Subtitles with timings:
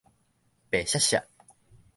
[0.71, 1.21] 白鑠鑠